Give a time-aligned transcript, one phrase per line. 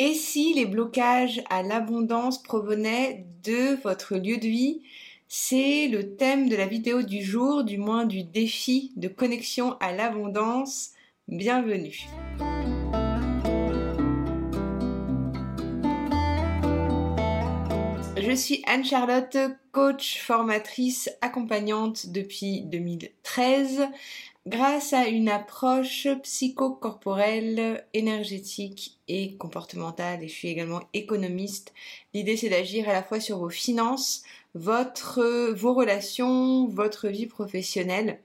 [0.00, 4.82] Et si les blocages à l'abondance provenaient de votre lieu de vie?
[5.26, 9.90] C'est le thème de la vidéo du jour, du moins du défi de connexion à
[9.90, 10.90] l'abondance.
[11.26, 12.06] Bienvenue.
[18.16, 19.36] Je suis Anne-Charlotte,
[19.72, 23.88] coach, formatrice, accompagnante depuis 2013
[24.46, 31.72] grâce à une approche psychocorporelle, énergétique et comportementale, et je suis également économiste,
[32.14, 34.22] l'idée c'est d'agir à la fois sur vos finances,
[34.54, 38.20] vos relations, votre vie professionnelle,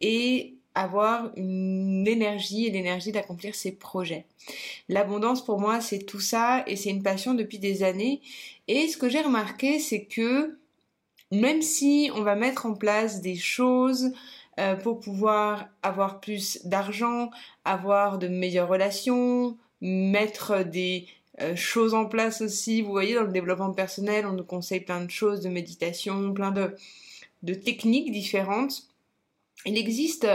[0.00, 4.26] et avoir une énergie et l'énergie d'accomplir ses projets.
[4.88, 8.20] L'abondance pour moi c'est tout ça et c'est une passion depuis des années
[8.68, 10.58] et ce que j'ai remarqué c'est que
[11.32, 14.12] même si on va mettre en place des choses
[14.58, 17.30] euh, pour pouvoir avoir plus d'argent,
[17.64, 21.06] avoir de meilleures relations, mettre des
[21.40, 22.80] euh, choses en place aussi.
[22.80, 26.50] Vous voyez, dans le développement personnel, on nous conseille plein de choses, de méditation, plein
[26.50, 26.74] de,
[27.42, 28.84] de techniques différentes.
[29.66, 30.26] Il n'existe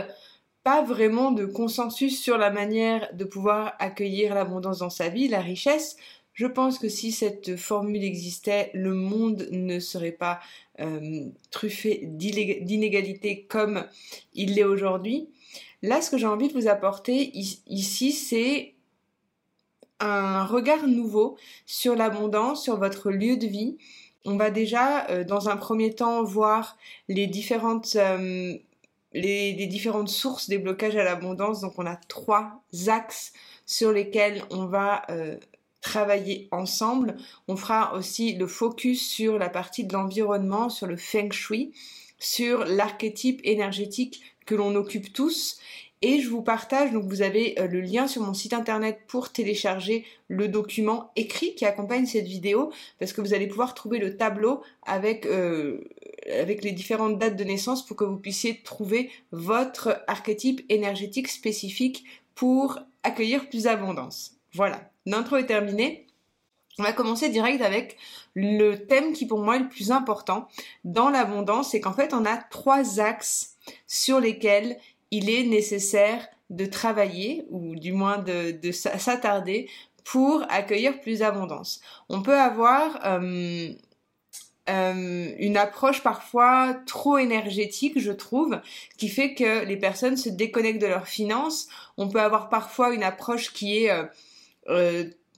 [0.64, 5.42] pas vraiment de consensus sur la manière de pouvoir accueillir l'abondance dans sa vie, la
[5.42, 5.98] richesse.
[6.42, 10.40] Je pense que si cette formule existait, le monde ne serait pas
[10.80, 13.86] euh, truffé d'inégalités comme
[14.34, 15.30] il l'est aujourd'hui.
[15.84, 18.74] Là, ce que j'ai envie de vous apporter ici, c'est
[20.00, 23.78] un regard nouveau sur l'abondance, sur votre lieu de vie.
[24.26, 26.76] On va déjà, euh, dans un premier temps, voir
[27.08, 28.56] les différentes, euh,
[29.14, 31.62] les, les, différentes sources des blocages à l'abondance.
[31.62, 33.32] Donc, on a trois axes
[33.68, 35.04] sur lesquels on va
[35.82, 37.18] travailler ensemble.
[37.48, 41.74] On fera aussi le focus sur la partie de l'environnement, sur le feng shui,
[42.20, 45.60] sur l'archétype énergétique que l'on occupe tous.
[46.04, 49.32] Et je vous partage, donc vous avez euh, le lien sur mon site internet pour
[49.32, 54.18] télécharger le document écrit qui accompagne cette vidéo, parce que vous allez pouvoir trouver le
[54.18, 55.84] tableau avec, euh,
[56.28, 62.04] avec les différentes dates de naissance pour que vous puissiez trouver votre archétype énergétique spécifique
[62.34, 64.38] pour accueillir plus d'abondance.
[64.54, 66.08] Voilà, l'intro est terminée.
[66.80, 67.98] On va commencer direct avec
[68.34, 70.48] le thème qui pour moi est le plus important
[70.86, 73.58] dans l'abondance, c'est qu'en fait on a trois axes
[73.88, 74.78] sur lesquels
[75.12, 79.70] il est nécessaire de travailler ou du moins de, s'attarder
[80.04, 81.82] pour accueillir plus d'abondance.
[82.10, 83.70] On peut avoir euh,
[84.70, 88.60] euh, une approche parfois trop énergétique, je trouve,
[88.98, 91.68] qui fait que les personnes se déconnectent de leurs finances.
[91.98, 94.04] On peut avoir parfois une approche qui est euh,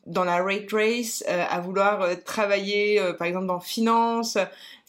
[0.06, 4.38] dans la rate race, euh, à vouloir euh, travailler, par exemple, dans finance,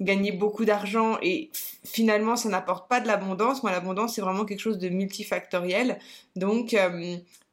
[0.00, 1.50] gagner beaucoup d'argent et
[1.84, 3.62] finalement, ça n'apporte pas de l'abondance.
[3.62, 5.98] Moi, l'abondance, c'est vraiment quelque chose de multifactoriel.
[6.34, 6.70] Donc,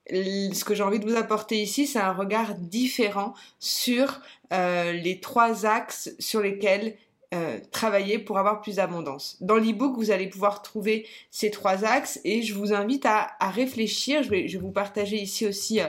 [0.07, 4.21] ce que j'ai envie de vous apporter ici, c'est un regard différent sur
[4.51, 6.95] les trois axes sur lesquels
[7.33, 9.37] euh, travailler pour avoir plus d'abondance.
[9.39, 14.21] Dans l'ebook, vous allez pouvoir trouver ces trois axes et je vous invite à, réfléchir.
[14.21, 15.87] Je vais, je vais, vous partager ici aussi euh,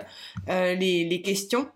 [0.49, 1.69] euh, les, les, questions.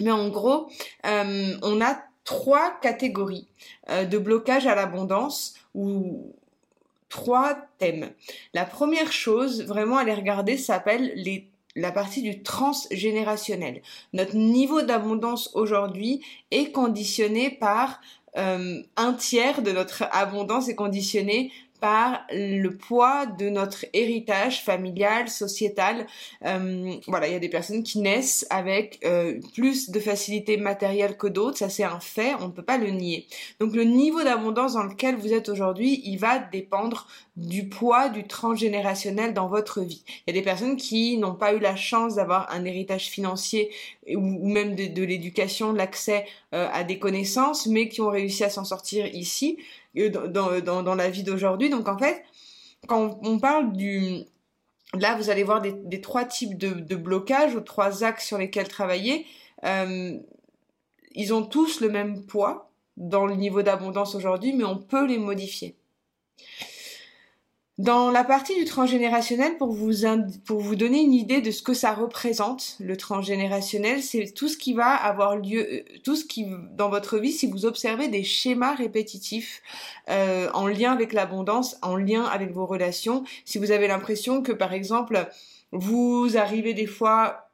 [0.00, 0.68] Mais en gros,
[1.02, 3.46] on a trois catégories
[3.88, 6.34] de blocage à l'abondance ou
[7.08, 8.10] trois thèmes.
[8.52, 13.82] La première chose, vraiment à les regarder, s'appelle les la partie du transgénérationnel.
[14.12, 18.00] Notre niveau d'abondance aujourd'hui est conditionné par
[18.36, 21.52] euh, un tiers de notre abondance est conditionné
[21.84, 26.06] par le poids de notre héritage familial, sociétal.
[26.46, 31.18] Euh, voilà, il y a des personnes qui naissent avec euh, plus de facilité matérielle
[31.18, 33.26] que d'autres, ça c'est un fait, on ne peut pas le nier.
[33.60, 37.06] Donc le niveau d'abondance dans lequel vous êtes aujourd'hui, il va dépendre
[37.36, 40.04] du poids du transgénérationnel dans votre vie.
[40.06, 43.70] Il y a des personnes qui n'ont pas eu la chance d'avoir un héritage financier
[44.14, 48.50] ou, même de, l'éducation, de l'accès euh, à des connaissances, mais qui ont réussi à
[48.50, 49.58] s'en sortir ici
[49.96, 51.70] dans, dans, dans la vie d'aujourd'hui.
[51.70, 52.24] Donc en fait,
[52.86, 54.24] quand on parle du...
[54.94, 59.26] Là, vous allez voir des, trois types de, blocages ou trois axes sur lesquels travailler.
[59.64, 60.16] Euh,
[61.14, 65.18] ils ont tous le même poids dans le niveau d'abondance aujourd'hui, mais on peut les
[65.18, 65.74] modifier.
[67.78, 69.90] Dans la partie du transgénérationnel, pour vous,
[70.46, 74.56] pour vous donner une idée de ce que ça représente, le transgénérationnel, c'est tout ce
[74.56, 78.22] qui va avoir lieu, euh, tout ce qui, dans votre vie, si vous observez des
[78.22, 79.60] schémas répétitifs
[80.08, 84.52] euh, en lien avec l'abondance, en lien avec vos relations, si vous avez l'impression que,
[84.52, 85.28] par exemple,
[85.72, 87.50] vous arrivez des fois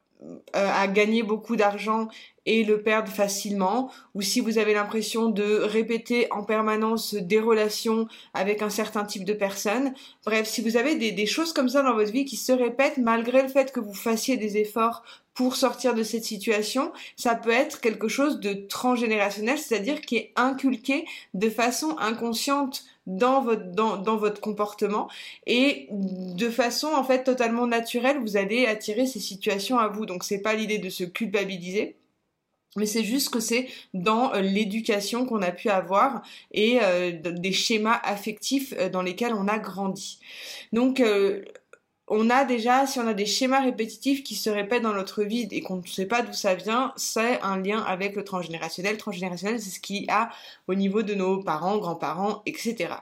[0.53, 2.07] à gagner beaucoup d'argent
[2.45, 8.07] et le perdre facilement, ou si vous avez l'impression de répéter en permanence des relations
[8.33, 9.93] avec un certain type de personnes.
[10.25, 12.97] Bref, si vous avez des, des, choses comme ça dans votre vie qui se répètent
[12.97, 15.03] malgré le fait que vous fassiez des efforts
[15.33, 20.33] pour sortir de cette situation, ça peut être quelque chose de transgénérationnel, c'est-à-dire qui est
[20.35, 25.09] inculqué de façon inconsciente dans votre dans, dans votre comportement
[25.47, 30.05] et de façon en fait totalement naturelle, vous allez attirer ces situations à vous.
[30.05, 31.95] Donc c'est pas l'idée de se culpabiliser
[32.77, 36.21] mais c'est juste que c'est dans euh, l'éducation qu'on a pu avoir
[36.51, 40.19] et euh, des schémas affectifs euh, dans lesquels on a grandi.
[40.71, 41.03] Donc
[42.07, 45.47] on a déjà, si on a des schémas répétitifs qui se répètent dans notre vie
[45.51, 48.97] et qu'on ne sait pas d'où ça vient, c'est un lien avec le transgénérationnel.
[48.97, 50.29] Transgénérationnel, c'est ce qu'il y a
[50.67, 52.95] au niveau de nos parents, grands-parents, etc.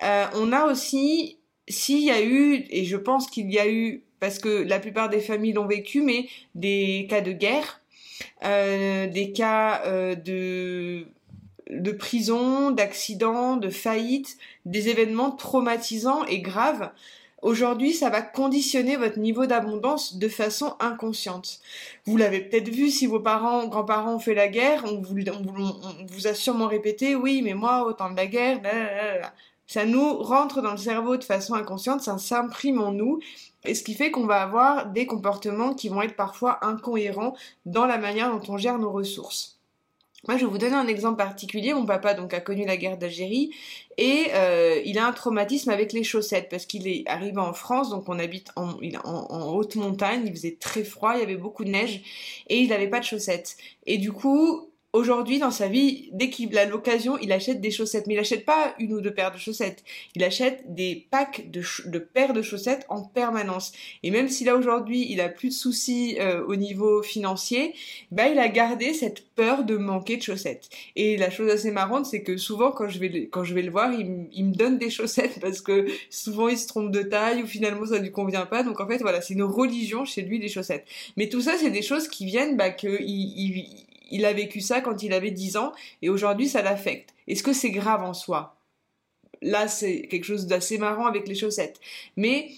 [0.00, 4.38] on a aussi, s'il y a eu, et je pense qu'il y a eu, parce
[4.38, 7.80] que la plupart des familles l'ont vécu, mais des cas de guerre,
[8.42, 11.06] des cas euh, de
[11.70, 16.90] de prison, d'accidents, de faillite, des événements traumatisants et graves.
[17.42, 21.60] Aujourd'hui, ça va conditionner votre niveau d'abondance de façon inconsciente.
[22.06, 26.34] Vous l'avez peut-être vu si vos parents, grands-parents ont fait la guerre, on vous, a
[26.34, 28.60] sûrement répété, oui, mais moi, au temps de la guerre,
[29.66, 33.20] ça nous rentre dans le cerveau de façon inconsciente, ça s'imprime en nous,
[33.64, 37.34] et ce qui fait qu'on va avoir des comportements qui vont être parfois incohérents
[37.64, 39.54] dans la manière dont on gère nos ressources.
[40.26, 41.74] Moi, je vais vous donner un exemple particulier.
[41.74, 43.50] Mon papa donc a connu la guerre d'Algérie
[43.98, 47.90] et euh, il a un traumatisme avec les chaussettes parce qu'il est arrivé en France,
[47.90, 48.74] donc on habite en,
[49.04, 52.02] en, haute montagne, il faisait très froid, il y avait beaucoup de neige
[52.48, 53.56] et il n'avait pas de chaussettes.
[53.86, 58.06] Et du coup, aujourd'hui dans sa vie, dès qu'il a l'occasion, il achète des chaussettes.
[58.06, 59.82] Mais il achète pas une ou deux paires de chaussettes.
[60.14, 63.72] Il achète des packs de, paires de chaussettes en permanence.
[64.04, 67.74] Et même si là aujourd'hui il a plus de soucis euh, au niveau financier,
[68.12, 70.70] bah il a gardé cette peur de manquer de chaussettes.
[70.94, 73.62] Et la chose assez marrante, c'est que souvent quand je vais le, quand je vais
[73.62, 77.02] le voir, il, il, me donne des chaussettes parce que souvent il se trompe de
[77.02, 78.62] taille ou finalement ça lui convient pas.
[78.62, 80.86] Donc en fait voilà, c'est une religion chez lui des chaussettes.
[81.16, 83.66] Mais tout ça c'est des choses qui viennent bah que il, il
[84.24, 85.72] a vécu ça quand il avait 10 ans
[86.02, 87.14] et aujourd'hui ça l'affecte.
[87.26, 88.56] Est-ce que c'est grave en soi?
[89.42, 91.80] Là, c'est quelque chose d'assez marrant avec les chaussettes.
[92.16, 92.50] Mais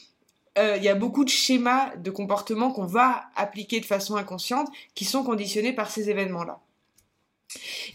[0.58, 4.69] euh, il y a beaucoup de schémas de comportement qu'on va appliquer de façon inconsciente
[4.94, 6.60] qui sont conditionnés par ces événements-là.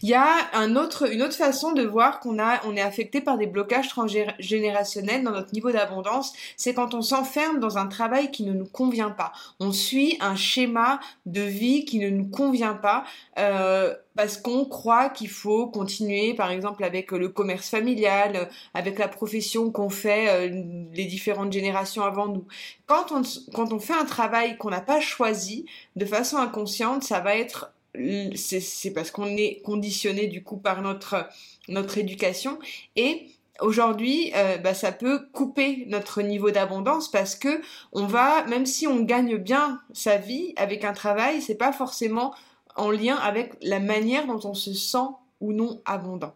[0.02, 5.22] Il y a une autre façon de voir qu'on est affecté par des blocages transgénérationnels
[5.22, 9.10] dans notre niveau d'abondance, c'est quand on s'enferme dans un travail qui ne nous convient
[9.10, 9.32] pas.
[9.60, 13.04] On suit un schéma de vie qui ne nous convient pas.
[13.38, 19.08] Euh, parce qu'on croit qu'il faut continuer, par exemple, avec le commerce familial, avec la
[19.08, 20.62] profession qu'on fait euh,
[20.92, 22.44] les différentes générations avant nous.
[22.86, 25.64] Quand on fait un travail qu'on n'a pas choisi
[25.96, 31.28] de façon inconsciente, ça va être c'est parce qu'on est conditionné du coup par notre
[31.68, 32.58] notre éducation
[32.96, 33.26] et
[33.60, 37.60] aujourd'hui euh, bah, ça peut couper notre niveau d'abondance parce que
[37.92, 42.34] on va même si on gagne bien sa vie avec un travail c'est pas forcément
[42.76, 45.08] en lien avec la manière dont on se sent
[45.40, 46.34] ou non abondant.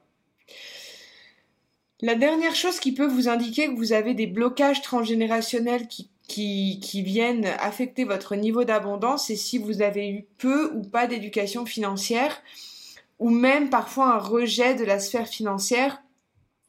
[2.02, 6.80] La dernière chose qui peut vous indiquer que vous avez des blocages transgénérationnels qui qui,
[6.80, 11.66] qui viennent affecter votre niveau d'abondance et si vous avez eu peu ou pas d'éducation
[11.66, 12.42] financière
[13.18, 16.02] ou même parfois un rejet de la sphère financière.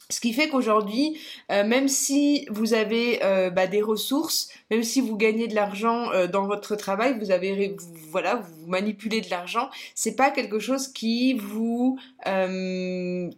[0.09, 1.19] Ce qui fait qu'aujourd'hui,
[1.51, 6.11] euh, même si vous avez euh, bah, des ressources, même si vous gagnez de l'argent
[6.11, 7.75] euh, dans votre travail, vous avez,
[8.09, 11.97] voilà, vous manipulez de l'argent, c'est pas quelque chose qui vous,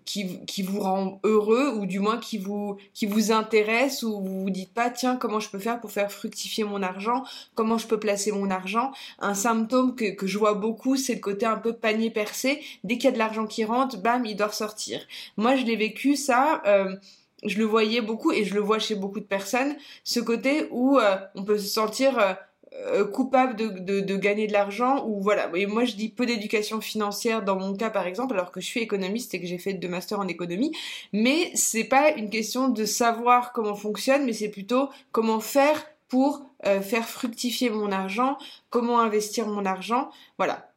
[0.05, 4.41] qui, qui vous rend heureux ou du moins qui vous, qui vous intéresse ou vous
[4.41, 7.23] vous dites pas tiens comment je peux faire pour faire fructifier mon argent,
[7.55, 8.91] comment je peux placer mon argent.
[9.19, 12.61] Un symptôme que, que je vois beaucoup, c'est le côté un peu panier percé.
[12.83, 15.01] Dès qu'il y a de l'argent qui rentre, bam, il doit ressortir.
[15.37, 16.95] Moi, je l'ai vécu ça euh,
[17.43, 20.97] je le voyais beaucoup et je le vois chez beaucoup de personnes, ce côté où
[20.97, 22.37] euh, on peut se sentir
[22.73, 25.49] euh, coupable de, de, gagner de l'argent ou voilà.
[25.55, 28.65] Et moi je dis peu d'éducation financière dans mon cas par exemple, alors que je
[28.65, 30.71] suis économiste et que j'ai fait deux masters en économie,
[31.13, 36.43] mais c'est pas une question de savoir comment fonctionne, mais c'est plutôt comment faire pour
[36.81, 38.37] faire fructifier mon argent,
[38.71, 40.68] comment investir mon argent, voilà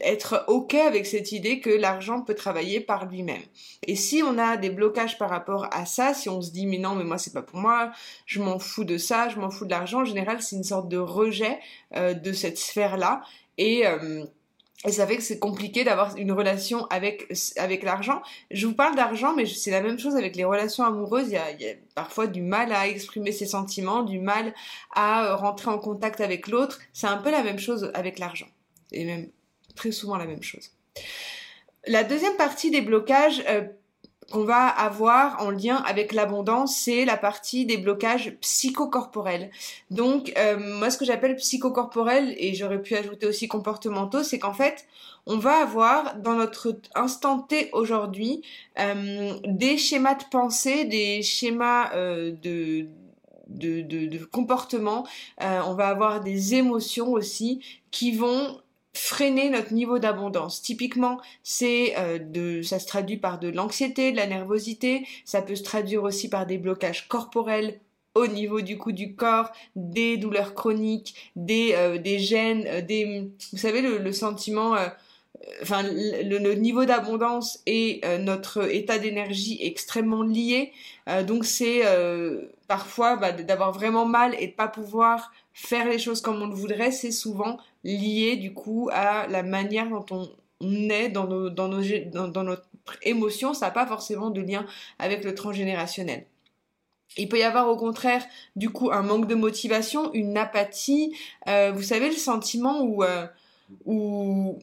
[0.00, 3.42] être ok avec cette idée que l'argent peut travailler par lui-même.
[3.86, 6.78] Et si on a des blocages par rapport à ça, si on se dit mais
[6.78, 7.92] non mais moi c'est pas pour moi,
[8.24, 10.88] je m'en fous de ça, je m'en fous de l'argent, en général c'est une sorte
[10.88, 11.58] de rejet
[11.94, 13.22] euh, de cette sphère-là
[13.58, 14.24] et euh,
[14.86, 18.22] et ça fait que c'est compliqué d'avoir une relation avec, avec l'argent.
[18.50, 21.26] Je vous parle d'argent, mais c'est la même chose avec les relations amoureuses.
[21.26, 24.54] Il y, a, il y, a, parfois du mal à exprimer ses sentiments, du mal
[24.94, 26.80] à rentrer en contact avec l'autre.
[26.94, 28.48] C'est un peu la même chose avec l'argent.
[28.90, 29.28] Et même
[29.74, 30.70] très souvent la même chose.
[31.86, 33.62] La deuxième partie des blocages euh,
[34.30, 39.50] qu'on va avoir en lien avec l'abondance, c'est la partie des blocages psychocorporels.
[39.90, 44.52] Donc, euh, moi, ce que j'appelle psychocorporel, et j'aurais pu ajouter aussi comportementaux, c'est qu'en
[44.52, 44.86] fait,
[45.26, 48.42] on va avoir dans notre instant T aujourd'hui
[48.78, 52.86] euh, des schémas de pensée, des schémas de,
[53.48, 55.06] de, comportement,
[55.40, 57.60] on va avoir des émotions aussi
[57.90, 58.60] qui vont
[58.92, 60.62] freiner notre niveau d'abondance.
[60.62, 65.06] Typiquement, c'est euh, de, ça se traduit par de l'anxiété, de la nervosité.
[65.24, 67.80] Ça peut se traduire aussi par des blocages corporels
[68.16, 73.30] au niveau du cou du corps, des douleurs chroniques, des euh, des gènes, euh, des,
[73.52, 74.76] vous savez le, sentiment.
[75.62, 80.72] Enfin, le, niveau d'abondance et notre état d'énergie extrêmement liés.
[81.26, 81.82] Donc c'est
[82.68, 86.54] parfois bah, d'avoir vraiment mal et de pas pouvoir faire les choses comme on le
[86.54, 90.28] voudrait, c'est souvent lié du coup à la manière dont on,
[90.90, 92.66] est dans, nos, dans, nos, dans, dans notre
[93.02, 93.54] émotion.
[93.54, 94.66] Ça n'a pas forcément de lien
[94.98, 96.26] avec le transgénérationnel.
[97.16, 98.24] Il peut y avoir au contraire
[98.56, 101.14] du coup un manque de motivation, une apathie.
[101.48, 103.26] Euh, vous savez le sentiment où, euh,
[103.84, 104.58] où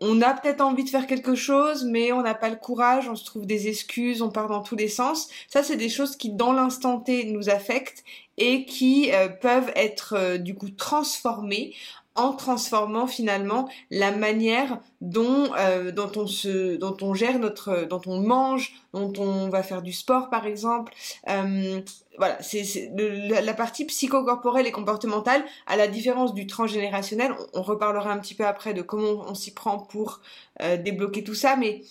[0.00, 3.16] on a peut-être envie de faire quelque chose, mais on n'a pas le courage, on
[3.16, 5.28] se trouve des excuses, on part dans tous les sens.
[5.48, 8.02] Ça, c'est des choses qui, dans l'instant T, nous affectent
[8.38, 11.74] et qui euh, peuvent être euh, du coup transformées
[12.20, 18.02] en transformant finalement la manière dont euh, dont on se dont on gère notre dont
[18.06, 20.92] on mange dont on va faire du sport par exemple.
[21.28, 21.80] Euh,
[22.18, 28.18] voilà c'est la, partie psychocorporelle et comportementale à la différence du transgénérationnel on, reparlera un
[28.18, 30.20] petit peu après de comment on, s'y prend pour
[30.60, 31.82] euh, débloquer tout ça mais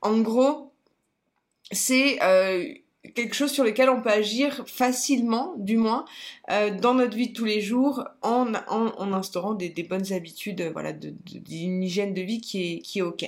[0.00, 0.72] en gros
[1.72, 2.18] c'est
[3.14, 6.04] quelque chose sur lequel on peut agir facilement, du moins,
[6.50, 10.70] euh, dans notre vie de tous les jours, en, en, instaurant des, bonnes habitudes, euh,
[10.70, 13.24] voilà, d'une hygiène de vie qui est, qui est ok.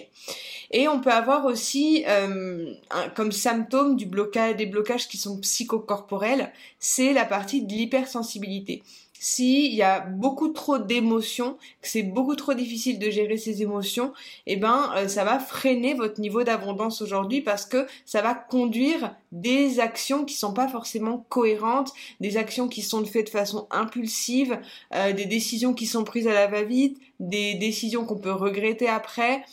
[0.71, 2.73] Et on peut avoir aussi, euh,
[3.15, 8.83] comme symptôme du blocage, des blocages qui sont psychocorporels, c'est la partie de l'hypersensibilité
[9.19, 14.13] s'il y a beaucoup trop d'émotions, que c'est beaucoup trop difficile de gérer ces émotions,
[14.47, 19.15] eh ben euh, ça va freiner votre niveau d'abondance aujourd'hui parce que ça va conduire
[19.33, 24.59] des actions qui sont pas forcément cohérentes, des actions qui sont faites de façon impulsive,
[24.95, 29.45] euh, des décisions qui sont prises à la va-vite, des décisions qu'on peut regretter après.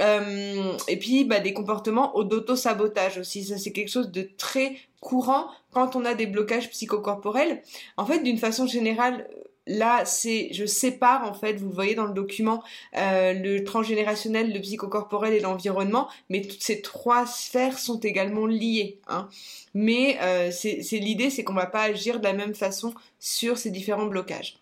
[0.00, 3.44] Euh, et puis bah, des comportements d'auto-sabotage aussi.
[3.44, 7.62] Ça, c'est quelque chose de très courant quand on a des blocages psychocorporels.
[7.96, 9.28] En fait, d'une façon générale,
[9.66, 12.62] là, c'est, je sépare en fait, vous voyez dans le document,
[12.96, 18.98] euh, le transgénérationnel, le psychocorporel et l'environnement, mais toutes ces trois sphères sont également liées.
[19.08, 19.28] Hein.
[19.74, 23.70] Mais euh, c'est l'idée, c'est qu'on va pas agir de la même façon sur ces
[23.70, 24.56] différents blocages.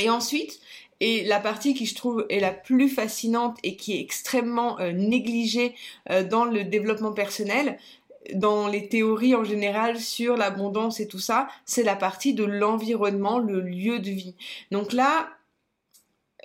[0.00, 0.60] Et ensuite,
[1.00, 4.92] et la partie qui je trouve est la plus fascinante et qui est extrêmement euh,
[4.92, 5.74] négligée
[6.10, 7.78] euh, dans le développement personnel,
[8.34, 13.38] dans les théories en général sur l'abondance et tout ça, c'est la partie de l'environnement,
[13.38, 14.34] le lieu de vie.
[14.70, 15.28] Donc là,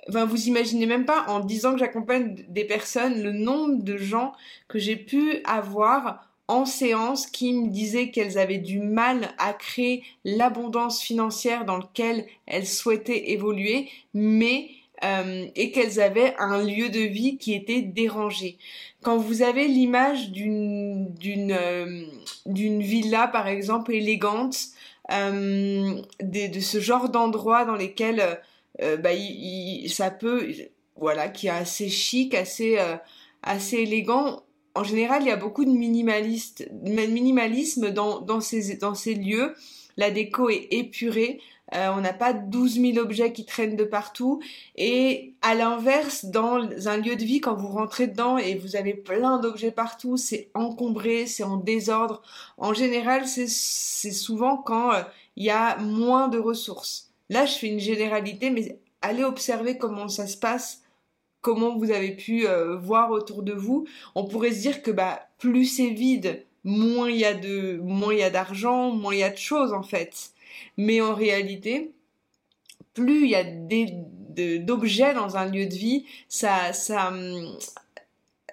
[0.08, 4.32] vous imaginez même pas, en disant que j'accompagne des personnes, le nombre de gens
[4.68, 10.02] que j'ai pu avoir en séance qui me disaient qu'elles avaient du mal à créer
[10.24, 14.70] l'abondance financière dans laquelle elles souhaitaient évoluer, mais
[15.04, 18.58] euh, et qu'elles avaient un lieu de vie qui était dérangé.
[19.00, 22.02] Quand vous avez l'image d'une d'une euh,
[22.46, 24.58] d'une villa par exemple élégante,
[25.12, 28.40] euh, de, ce genre d'endroit dans lesquels
[28.80, 29.10] bah,
[29.86, 30.52] ça peut
[30.96, 32.76] voilà qui est assez chic, assez
[33.42, 34.42] assez élégant
[34.80, 39.54] en général, il y a beaucoup de minimalisme dans, ces, ces lieux.
[39.98, 41.38] La déco est épurée.
[41.74, 44.40] Euh, on n'a pas 12 000 objets qui traînent de partout.
[44.76, 48.94] Et à l'inverse, dans un lieu de vie, quand vous rentrez dedans et vous avez
[48.94, 52.22] plein d'objets partout, c'est encombré, c'est en désordre.
[52.56, 55.02] En général, c'est souvent quand euh,
[55.36, 57.10] il y a moins de ressources.
[57.28, 60.80] Là, je fais une généralité, mais allez observer comment ça se passe
[61.40, 65.20] comment vous avez pu euh, voir autour de vous, on pourrait se dire que bah
[65.38, 69.20] plus c'est vide, moins il y a de moins il y a d'argent, moins il
[69.20, 70.32] y a de choses en fait.
[70.76, 71.92] Mais en réalité,
[72.94, 73.44] plus il y a
[74.60, 77.12] d'objets dans un lieu de vie, ça ça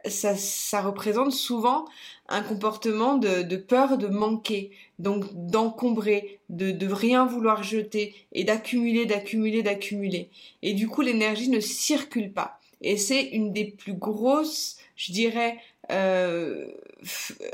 [0.05, 1.85] ça, ça représente souvent
[2.29, 8.43] un comportement de, de peur de manquer, donc d'encombrer, de, de rien vouloir jeter et
[8.43, 10.29] d'accumuler, d'accumuler, d'accumuler.
[10.61, 12.56] Et du coup, l'énergie ne circule pas.
[12.81, 15.57] Et c'est une des plus grosses, je dirais,
[15.91, 16.67] euh,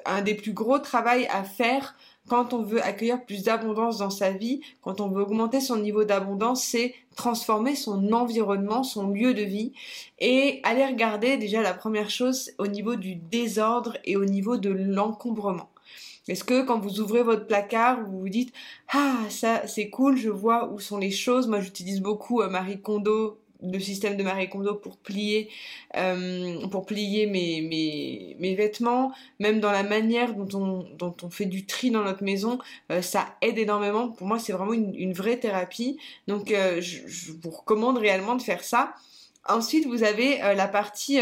[0.06, 1.96] un des plus gros travails à faire
[2.28, 6.06] quand on veut accueillir plus d'abondance dans sa vie, quand on veut augmenter son niveau
[6.06, 9.74] d'abondance, c'est transformer son environnement, son lieu de vie
[10.20, 14.70] et aller regarder déjà la première chose au niveau du désordre et au niveau de
[14.70, 15.70] l'encombrement.
[16.30, 18.54] Est-ce que quand vous ouvrez votre placard, vous vous dites
[18.94, 21.48] ah ça c'est cool, je vois où sont les choses.
[21.48, 25.50] Moi j'utilise beaucoup euh, Marie Kondo le système de Marie pour plier,
[25.96, 27.62] euh, pour plier mes,
[28.40, 32.24] mes, vêtements, même dans la manière dont on, dont on fait du tri dans notre
[32.24, 32.60] maison,
[32.92, 34.10] euh, ça aide énormément.
[34.10, 35.98] Pour moi, c'est vraiment une, vraie thérapie.
[36.28, 38.94] Donc, euh, je, je, vous recommande réellement de faire ça.
[39.48, 41.20] Ensuite, vous avez la partie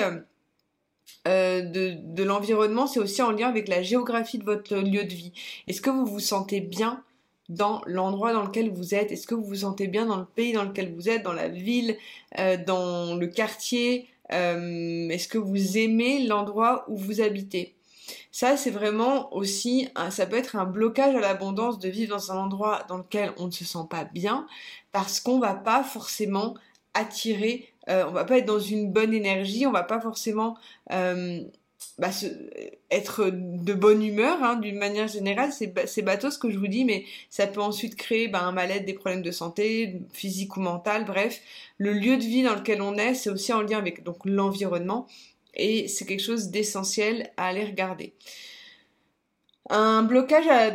[1.25, 5.33] de, de l'environnement, c'est aussi en lien avec la géographie de votre lieu de vie.
[5.67, 7.03] Est-ce que vous vous sentez bien
[7.51, 9.11] dans l'endroit dans lequel vous êtes?
[9.11, 11.49] Est-ce que vous vous sentez bien dans le pays dans lequel vous êtes, dans la
[11.49, 11.97] ville,
[12.39, 14.07] euh, dans le quartier?
[14.31, 17.75] Euh, Est-ce que vous aimez l'endroit où vous habitez?
[18.31, 22.37] Ça, c'est vraiment aussi, ça peut être un blocage à l'abondance de vivre dans un
[22.37, 24.47] endroit dans lequel on ne se sent pas bien,
[24.93, 26.55] parce qu'on va pas forcément
[26.93, 30.57] attirer, euh, on va pas être dans une bonne énergie, on va pas forcément
[30.91, 31.41] euh,
[31.97, 32.09] bah,
[32.89, 36.85] être de bonne humeur, hein, d'une manière générale, c'est bateau ce que je vous dis,
[36.85, 41.05] mais ça peut ensuite créer bah, un mal-être, des problèmes de santé, physique ou mental,
[41.05, 41.41] bref.
[41.77, 45.07] Le lieu de vie dans lequel on est, c'est aussi en lien avec donc l'environnement,
[45.53, 48.13] et c'est quelque chose d'essentiel à aller regarder.
[49.73, 50.69] Un blocage à,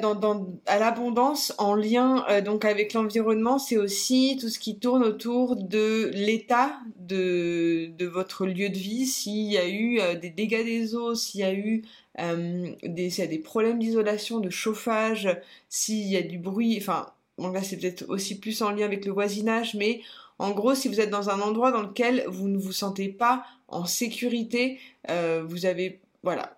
[0.79, 6.11] l'abondance en lien euh, donc avec l'environnement, c'est aussi tout ce qui tourne autour de
[6.15, 11.15] l'état de, votre lieu de vie, s'il y a eu euh, des dégâts des eaux,
[11.15, 11.83] s'il y a eu
[12.21, 15.29] euh, des, problèmes d'isolation, de chauffage,
[15.69, 19.05] s'il y a du bruit, enfin bon là c'est peut-être aussi plus en lien avec
[19.05, 20.01] le voisinage, mais
[20.39, 23.45] en gros si vous êtes dans un endroit dans lequel vous ne vous sentez pas
[23.69, 26.57] en sécurité, vous avez voilà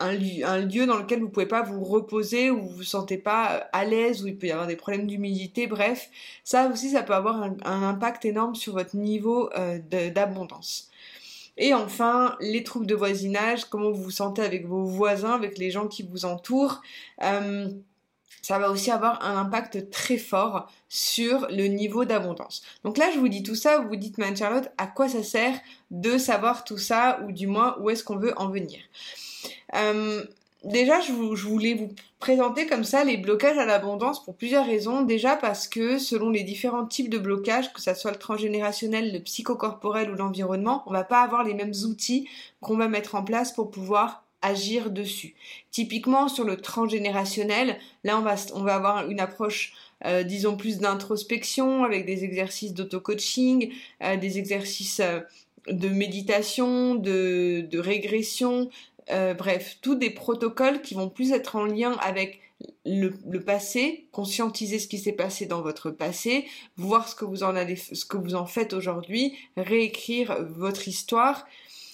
[0.00, 3.60] un, lieu, dans lequel vous pouvez pas vous reposer ou vous vous sentez pas euh,
[3.72, 6.10] à l'aise, où il peut y avoir des problèmes d'humidité, bref,
[6.44, 9.78] ça aussi ça peut avoir un, impact énorme sur votre niveau euh,
[10.10, 10.90] d'abondance.
[11.56, 15.72] Et enfin, les troubles de voisinage, comment vous vous sentez avec vos voisins, avec les
[15.72, 16.82] gens qui vous entourent.
[17.24, 17.68] Euh,
[18.42, 22.62] ça va aussi avoir un impact très fort sur le niveau d'abondance.
[22.84, 25.24] Donc là, je vous dis tout ça, vous vous dites, man Charlotte, à quoi ça
[25.24, 25.58] sert
[25.90, 28.78] de savoir tout ça, ou du moins, où est-ce qu'on veut en venir?
[29.74, 30.24] Euh,
[30.64, 35.02] déjà, je, voulais vous présenter comme ça les blocages à l'abondance pour plusieurs raisons.
[35.02, 39.20] Déjà parce que selon les différents types de blocages, que ce soit le transgénérationnel, le
[39.20, 42.28] psychocorporel ou l'environnement, on va pas avoir les mêmes outils
[42.60, 45.34] qu'on va mettre en place pour pouvoir agir dessus.
[45.72, 49.72] Typiquement sur le transgénérationnel, là on va, on va avoir une approche
[50.04, 53.72] euh, disons plus d'introspection avec des exercices d'auto-coaching,
[54.04, 55.00] euh, des exercices
[55.66, 58.70] de méditation, de régression,
[59.10, 62.40] euh, bref, tous des protocoles qui vont plus être en lien avec
[62.84, 67.54] le, passé, conscientiser ce qui s'est passé dans votre passé, voir ce que vous en
[67.54, 71.46] allez, ce que vous en faites aujourd'hui, réécrire votre histoire.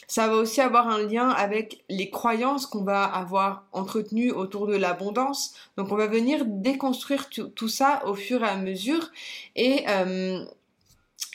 [0.07, 4.77] Ça va aussi avoir un lien avec les croyances qu'on va avoir entretenues autour de
[4.77, 5.55] l'abondance.
[5.77, 9.11] Donc on va venir déconstruire tout ça au fur et à mesure
[9.57, 10.44] et euh,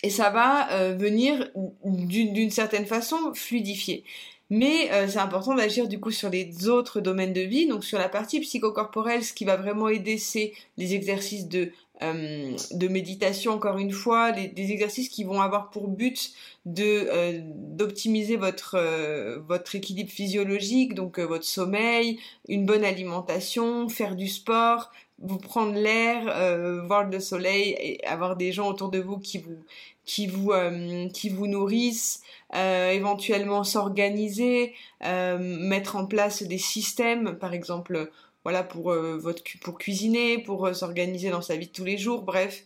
[0.04, 1.50] et ça va euh, venir
[1.84, 4.04] d'une certaine façon fluidifier.
[4.50, 7.68] Mais euh, c'est important d'agir du coup sur les autres domaines de vie.
[7.68, 12.56] Donc sur la partie psychocorporelle, ce qui va vraiment aider, c'est les exercices de, euh,
[12.72, 16.32] de méditation, encore une fois, des exercices qui vont avoir pour but
[16.80, 18.78] euh, d'optimiser votre
[19.48, 26.24] votre équilibre physiologique, donc votre sommeil, une bonne alimentation, faire du sport, vous prendre l'air,
[26.88, 29.58] voir le soleil avoir des gens autour de vous qui vous
[30.10, 30.52] qui vous
[31.14, 32.22] qui vous nourrissent.
[32.56, 34.74] Euh, éventuellement s'organiser,
[35.06, 38.10] euh, mettre en place des systèmes, par exemple,
[38.44, 42.24] voilà pour euh, votre pour cuisiner, pour s'organiser dans sa vie de tous les jours,
[42.24, 42.64] bref,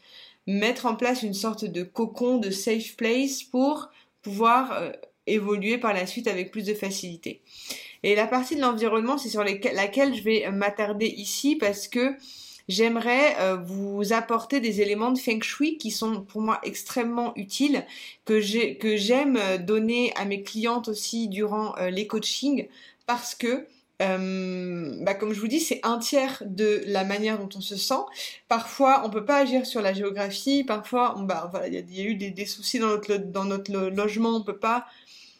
[0.47, 3.89] mettre en place une sorte de cocon, de safe place pour
[4.21, 4.93] pouvoir
[5.27, 7.41] évoluer par la suite avec plus de facilité.
[8.03, 12.15] Et la partie de l'environnement, c'est sur laquelle je vais m'attarder ici parce que
[12.67, 17.85] j'aimerais euh, vous apporter des éléments de feng shui qui sont pour moi extrêmement utiles,
[18.25, 22.67] que j'aime euh, donner à mes clientes aussi durant euh, les coachings,
[23.05, 23.65] parce que
[23.99, 28.01] bah, comme je vous dis, c'est un tiers de la manière dont on se sent.
[28.49, 30.65] Parfois, on peut pas agir sur la géographie.
[30.65, 34.35] Parfois, bah, il y, a eu des, des, soucis dans notre, dans notre logement.
[34.35, 34.87] On peut pas,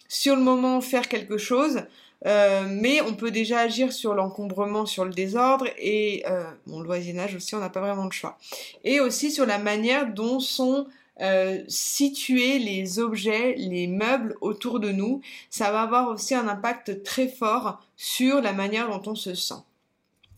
[0.08, 1.82] sur le moment, faire quelque chose.
[2.26, 6.86] Euh, mais on peut déjà agir sur l'encombrement, sur le désordre et euh, bon, le
[6.86, 8.38] voisinage aussi, on n'a pas vraiment de choix.
[8.84, 10.88] Et aussi sur la manière dont sont
[11.22, 17.04] euh, situer les objets, les meubles autour de nous, ça va avoir aussi un impact
[17.04, 19.62] très fort sur la manière dont on se sent.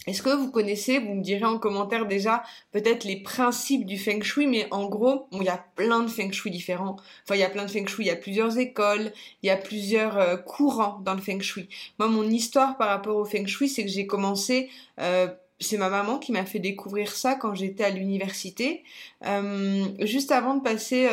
[0.07, 4.21] Est-ce que vous connaissez, vous me direz en commentaire déjà peut-être les principes du feng
[4.21, 6.97] shui, mais en gros, il y a plein de feng shui différents.
[7.23, 9.49] Enfin, il y a plein de feng shui, il y a plusieurs écoles, il y
[9.49, 11.69] a plusieurs euh, courants dans le feng shui.
[11.97, 15.27] Moi, mon histoire par rapport au feng shui, c'est que j'ai commencé euh,
[15.61, 18.83] c'est ma maman qui m'a fait découvrir ça quand j'étais à l'université.
[19.25, 21.07] Euh, juste avant de passer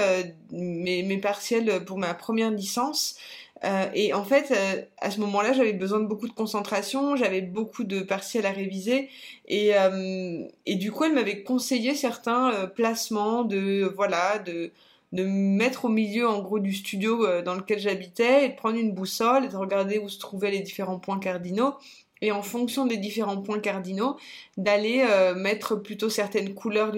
[0.51, 3.17] mes, mes, partiels pour ma première licence,
[3.65, 7.43] euh, et en fait, euh, à ce moment-là, j'avais besoin de beaucoup de concentration, j'avais
[7.43, 9.09] beaucoup de partiels à réviser,
[9.47, 14.73] et, euh, et du coup, elle m'avait conseillé certains placements de voilà de
[15.13, 19.45] mettre au milieu en gros du studio dans lequel j'habitais et de prendre une boussole
[19.45, 21.75] et de regarder où se trouvaient les différents points cardinaux.
[22.25, 24.17] Et en fonction des différents points cardinaux
[24.57, 25.05] d'aller
[25.37, 26.93] mettre plutôt certaines couleurs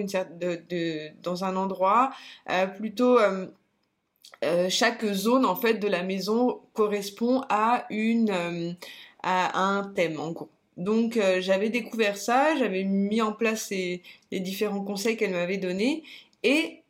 [1.22, 2.10] dans un endroit
[2.76, 3.18] plutôt
[4.68, 8.72] chaque zone en fait de la maison correspond à une euh,
[9.22, 10.48] à un thème en gros.
[10.76, 14.02] Donc euh, j'avais découvert ça, j'avais mis en place les,
[14.32, 16.02] les différents conseils qu'elle m'avait donnés
[16.42, 16.80] et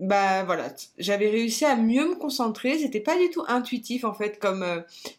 [0.00, 2.78] bah voilà, j'avais réussi à mieux me concentrer.
[2.78, 4.64] C'était pas du tout intuitif en fait, comme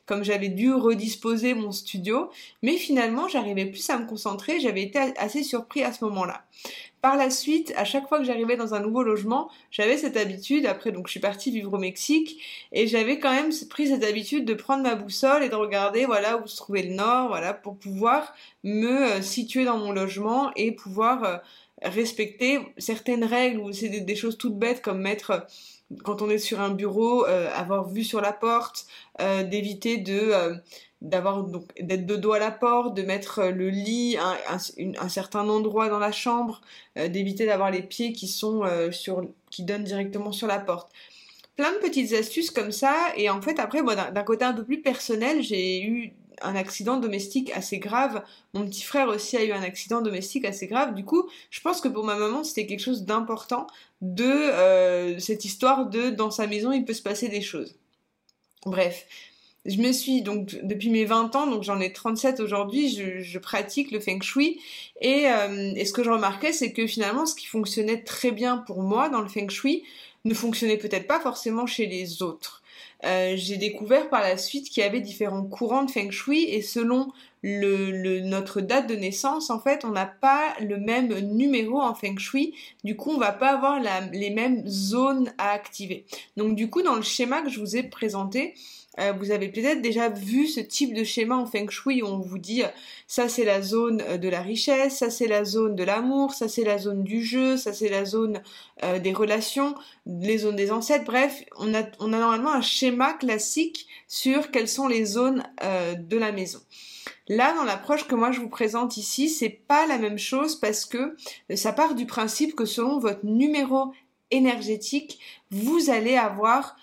[0.06, 2.30] comme j'avais dû redisposer mon studio,
[2.62, 4.60] mais finalement j'arrivais plus à me concentrer.
[4.62, 6.46] J'avais été assez surpris à ce moment-là.
[7.02, 10.66] Par la suite, à chaque fois que j'arrivais dans un nouveau logement, j'avais cette habitude,
[10.66, 12.42] après donc je suis partie vivre au Mexique,
[12.74, 16.38] et j'avais quand même pris cette habitude de prendre ma boussole et de regarder voilà
[16.38, 18.34] où se trouvait le nord, voilà, pour pouvoir
[18.66, 21.38] me euh, situer dans mon logement et pouvoir euh,
[21.84, 25.48] respecter certaines règles ou c'est des, choses toutes bêtes comme mettre
[26.04, 28.86] quand on est sur un bureau, euh, avoir vue sur la porte,
[29.50, 30.34] d'éviter de
[31.02, 31.46] d'avoir
[31.80, 34.38] d'être de dos à la porte, de mettre euh, le lit à
[34.78, 36.62] un, certain endroit dans la chambre,
[36.98, 40.92] euh, d'éviter d'avoir les pieds qui sont euh, sur qui donnent directement sur la porte.
[41.56, 44.64] Plein de petites astuces comme ça et en fait après moi d'un côté un peu
[44.64, 48.24] plus personnel, j'ai eu un accident domestique assez grave.
[48.54, 50.96] Mon petit frère aussi a eu un accident domestique assez grave.
[50.96, 53.68] Du coup, je pense que pour ma maman, c'était quelque chose d'important
[54.00, 57.76] de cette histoire de dans sa maison, il peut se passer des choses.
[58.66, 59.06] Bref,
[59.66, 63.92] je me suis donc depuis mes 20 ans, donc j'en ai 37 aujourd'hui, je, pratique
[63.92, 64.60] le feng shui
[65.02, 68.82] et, euh, ce que je remarquais c'est que finalement ce qui fonctionnait très bien pour
[68.82, 69.84] moi dans le feng shui
[70.26, 72.62] ne fonctionnait peut-être pas forcément chez les autres.
[73.06, 76.62] Euh, j'ai découvert par la suite qu'il y avait différents courants de feng shui et
[76.62, 77.12] selon
[77.44, 82.54] notre date de naissance, en fait, on n'a pas le même numéro en feng shui.
[82.84, 83.80] Du coup, on va pas avoir
[84.12, 86.06] les mêmes zones à activer.
[86.36, 88.56] Donc, du coup, dans le schéma que je vous ai présenté,
[88.98, 92.20] euh, vous avez peut-être déjà vu ce type de schéma en feng shui où on
[92.20, 92.64] vous dit
[93.08, 96.48] ça c'est la zone euh, de la richesse, ça c'est la zone de l'amour, ça
[96.48, 98.42] c'est la zone du jeu, ça c'est la zone
[98.84, 99.76] euh, des relations,
[100.08, 101.06] les zones des ancêtres.
[101.06, 106.18] Bref, on a, on a normalement un schéma classique sur quelles sont les zones de
[106.18, 106.60] la maison.
[107.28, 110.86] Là, dans l'approche que moi je vous présente ici, c'est pas la même chose parce
[110.86, 111.16] que
[111.54, 113.94] ça part du principe que selon votre numéro
[114.32, 115.20] énergétique,
[115.52, 116.76] vous allez avoir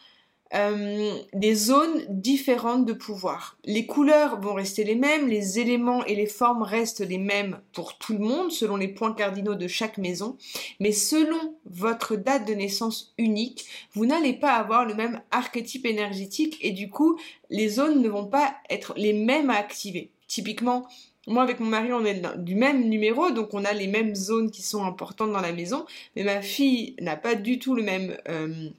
[0.55, 3.59] euh, des zones différentes de pouvoir.
[3.65, 7.99] Les couleurs vont rester les mêmes, les éléments et les formes restent les mêmes pour
[7.99, 10.37] tout le monde selon les points cardinaux de chaque maison,
[10.79, 16.59] mais selon votre date de naissance unique, vous n'allez pas avoir le même archétype énergétique
[16.61, 17.19] et du coup,
[17.51, 20.11] les zones ne vont pas être les mêmes à activer.
[20.29, 20.87] Typiquement,
[21.27, 24.51] moi, avec mon mari, on est du même numéro, donc on a les mêmes zones
[24.51, 28.17] qui sont importantes dans la maison, mais ma fille n'a pas du tout le même
[28.29, 28.71] euh,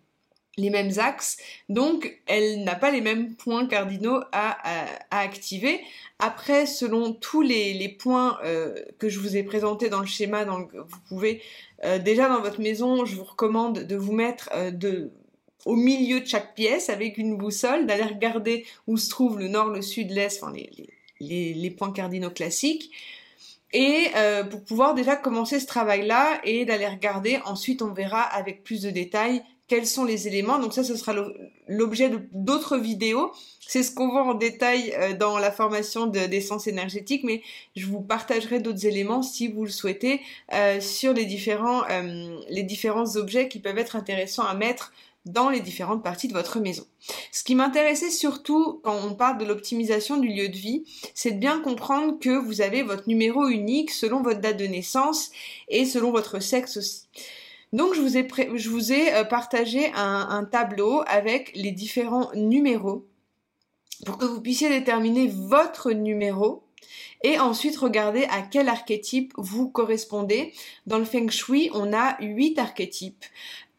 [0.57, 1.37] les mêmes axes,
[1.69, 4.57] donc elle n'a pas les mêmes points cardinaux à,
[5.11, 5.81] activer.
[6.19, 10.71] Après, selon tous les, points euh, que je vous ai présentés dans le schéma, donc
[10.73, 11.41] vous pouvez
[11.85, 15.07] euh, déjà dans votre maison, je vous recommande de vous mettre euh,
[15.65, 19.69] au milieu de chaque pièce avec une boussole, d'aller regarder où se trouve le nord,
[19.69, 20.71] le sud, l'est, enfin les,
[21.19, 22.91] les, les, points cardinaux classiques.
[23.73, 24.07] Et
[24.49, 28.89] pour pouvoir déjà commencer ce travail-là et d'aller regarder, ensuite on verra avec plus de
[28.89, 30.59] détails quels sont les éléments.
[30.59, 31.13] Donc ça, ce sera
[31.67, 33.31] l'objet d'autres vidéos.
[33.59, 37.41] C'est ce qu'on voit en détail euh, dans la formation d'essence énergétique, mais
[37.75, 40.21] je vous partagerai d'autres éléments si vous le souhaitez
[40.53, 44.93] euh, sur les différents, euh, les différents objets qui peuvent être intéressants à mettre
[45.25, 46.85] dans les différentes parties de votre maison.
[47.33, 51.39] Ce qui m'intéressait surtout quand on parle de l'optimisation du lieu de vie, c'est de
[51.39, 55.31] bien comprendre que vous avez votre numéro unique selon votre date de naissance
[55.67, 57.07] et selon votre sexe aussi.
[57.73, 58.01] Donc je
[58.69, 63.05] vous ai, euh, partagé un tableau avec les différents numéros
[64.05, 66.63] pour que vous puissiez déterminer votre numéro
[67.23, 70.53] et ensuite regarder à quel archétype vous correspondez.
[70.85, 73.25] Dans le Feng Shui, on a huit archétypes.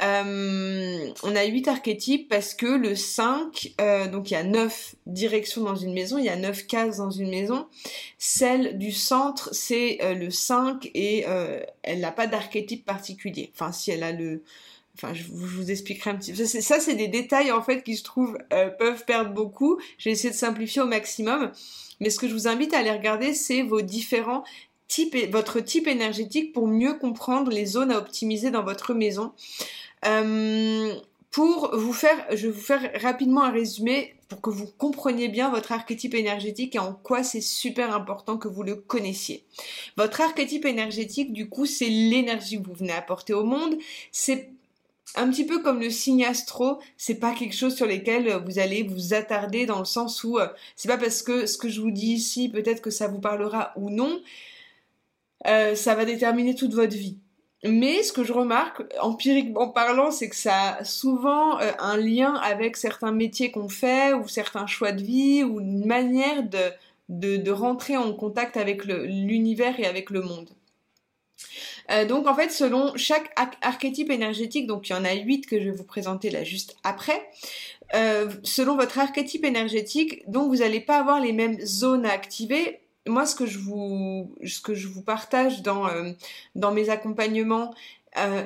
[0.01, 4.95] Euh, on a 8 archétypes parce que le 5, euh, donc il y a 9
[5.07, 7.67] directions dans une maison, il y a 9 cases dans une maison.
[8.17, 11.27] Celle du centre, c'est euh, le 5 et
[11.83, 13.51] elle n'a pas d'archétype particulier.
[13.55, 14.43] Enfin, si elle a le...
[15.01, 16.45] Enfin, je vous, expliquerai un petit peu.
[16.45, 18.37] Ça, c'est des détails en fait qui, je trouve,
[18.79, 19.79] peuvent perdre beaucoup.
[19.97, 21.53] J'ai essayé de simplifier au maximum.
[22.01, 24.45] Mais ce que je vous invite à aller regarder, c'est vos différents
[24.89, 29.33] types, votre type énergétique pour mieux comprendre les zones à optimiser dans votre maison.
[30.07, 30.95] Euh,
[31.31, 35.51] pour vous faire, je vais vous faire rapidement un résumé pour que vous compreniez bien
[35.51, 39.45] votre archétype énergétique et en quoi c'est super important que vous le connaissiez.
[39.97, 43.77] Votre archétype énergétique, du coup, c'est l'énergie que vous venez apporter au monde.
[44.13, 44.51] C'est
[45.17, 48.83] un petit peu comme le signe astro, c'est pas quelque chose sur lequel vous allez
[48.83, 51.91] vous attarder dans le sens où euh, c'est pas parce que ce que je vous
[51.91, 54.21] dis ici, peut-être que ça vous parlera ou non,
[55.47, 57.19] euh, ça va déterminer toute votre vie.
[57.65, 62.35] Mais ce que je remarque, empiriquement parlant, c'est que ça a souvent euh, un lien
[62.35, 67.51] avec certains métiers qu'on fait, ou certains choix de vie, ou une manière de, de
[67.51, 70.51] rentrer en contact avec l'univers et avec le monde.
[71.91, 75.59] Euh, donc en fait, selon chaque archétype énergétique, donc il y en a huit que
[75.59, 77.31] je vais vous présenter là juste après,
[77.95, 82.81] euh, selon votre archétype énergétique, donc vous n'allez pas avoir les mêmes zones à activer.
[83.07, 86.13] Moi, ce que je vous, ce que je vous partage dans, euh,
[86.55, 87.75] dans mes accompagnements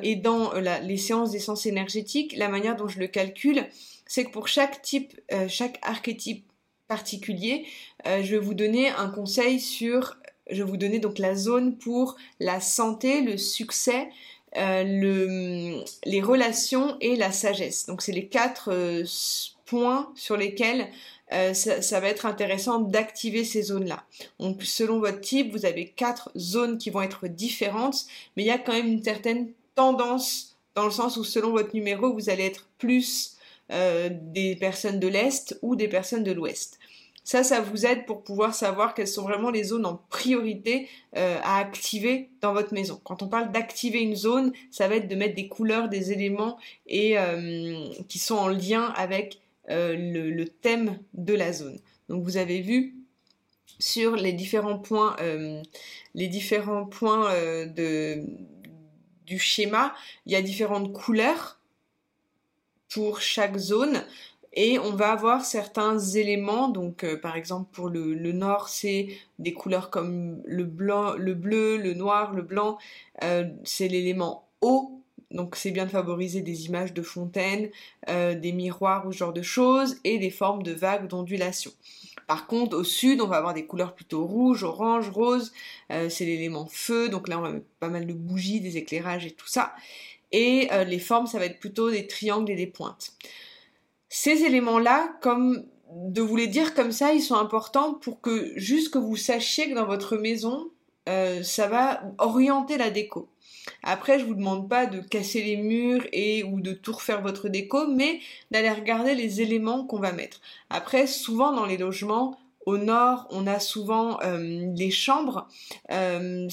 [0.02, 3.64] et dans les séances d'essence énergétique, la manière dont je le calcule,
[4.06, 6.44] c'est que pour chaque type, chaque archétype
[6.88, 7.64] particulier,
[8.04, 10.18] je vais vous donner un conseil sur,
[10.52, 14.08] je vous donner donc la zone pour la santé, le succès,
[14.54, 17.86] le, les relations et la sagesse.
[17.86, 19.04] Donc c'est les quatre
[19.64, 20.88] points sur lesquels
[21.32, 24.04] euh, ça, va être intéressant d'activer ces zones-là.
[24.38, 28.04] Donc selon votre type, vous avez quatre zones qui vont être différentes,
[28.36, 31.74] mais il y a quand même une certaine tendance dans le sens où selon votre
[31.74, 33.36] numéro, vous allez être plus
[33.70, 36.78] euh, des personnes de l'Est ou des personnes de l'Ouest.
[37.24, 41.38] Ça, ça vous aide pour pouvoir savoir quelles sont vraiment les zones en priorité euh,
[41.44, 43.00] à activer dans votre maison.
[43.04, 46.58] Quand on parle d'activer une zone, ça va être de mettre des couleurs, des éléments
[46.86, 47.16] et
[48.08, 51.78] qui sont en lien avec euh, le, thème de la zone.
[52.08, 52.96] Donc vous avez vu
[53.78, 55.62] sur les différents points, euh,
[56.14, 58.24] les différents points euh, de,
[59.24, 59.94] du schéma,
[60.26, 61.60] il y a différentes couleurs
[62.92, 64.04] pour chaque zone
[64.54, 69.90] et on va avoir certains éléments donc par exemple pour le, nord c'est des couleurs
[69.90, 72.78] comme le blanc le bleu le noir le blanc
[73.64, 77.70] c'est l'élément eau donc c'est bien de favoriser des images de fontaines,
[78.08, 81.72] euh, des miroirs ou ce genre de choses, et des formes de vagues d'ondulation.
[82.26, 85.52] Par contre, au sud, on va avoir des couleurs plutôt rouges, orange, rose.
[85.90, 89.32] Euh, c'est l'élément feu, donc là on va pas mal de bougies, des éclairages et
[89.32, 89.74] tout ça.
[90.30, 93.12] Et euh, les formes, ça va être plutôt des triangles et des pointes.
[94.14, 98.92] Ces éléments-là, comme de vous les dire comme ça, ils sont importants pour que juste
[98.92, 100.68] que vous sachiez que dans votre maison,
[101.06, 103.30] ça va orienter la déco.
[103.82, 107.48] Après, je vous demande pas de casser les murs et ou de tout refaire votre
[107.48, 108.20] déco, mais
[108.50, 110.42] d'aller regarder les éléments qu'on va mettre.
[110.68, 115.48] Après, souvent dans les logements, au nord, on a souvent euh, les chambres.
[115.90, 116.48] Euh,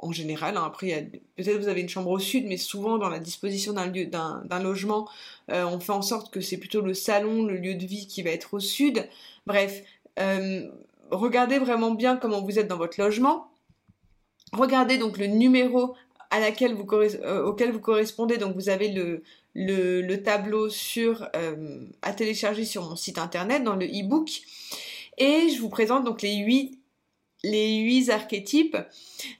[0.00, 0.56] en général.
[0.56, 0.64] Hein.
[0.66, 4.06] après, peut-être vous avez une chambre au sud, mais souvent dans la disposition d'un lieu,
[4.06, 5.08] d'un, logement,
[5.50, 8.22] euh, on fait en sorte que c'est plutôt le salon, le lieu de vie qui
[8.22, 9.08] va être au sud.
[9.46, 9.82] Bref,
[11.10, 13.50] regardez vraiment bien comment vous êtes dans votre logement.
[14.52, 15.94] Regardez donc le numéro
[16.30, 18.38] à laquelle vous euh, auquel vous correspondez.
[18.38, 19.22] Donc vous avez le,
[19.54, 24.30] le, tableau sur, euh, à télécharger sur mon site internet dans le e-book.
[25.18, 26.79] Et je vous présente donc les huit
[27.42, 28.76] les huit archétypes.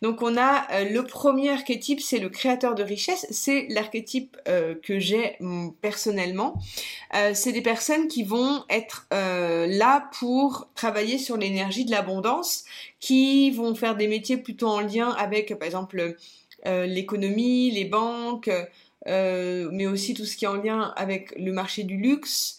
[0.03, 3.27] Donc on a euh, le premier archétype, c'est le créateur de richesse.
[3.31, 6.55] C'est l'archétype euh, que j'ai mm, personnellement.
[7.15, 12.65] Euh, c'est des personnes qui vont être là pour travailler sur l'énergie de l'abondance,
[13.01, 16.17] qui vont faire des métiers plutôt en lien avec, par exemple,
[16.65, 18.51] l'économie, les banques,
[19.07, 22.59] mais aussi tout ce qui est en lien avec le marché du luxe.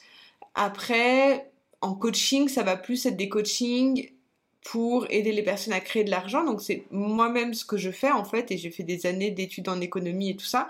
[0.56, 1.52] Après,
[1.82, 4.12] en coaching, ça va plus être des coachings
[4.64, 6.44] pour aider les personnes à créer de l'argent.
[6.44, 9.70] Donc c'est moi-même ce que je fais en fait et j'ai fait des années d'études
[9.70, 10.70] en économie et tout ça.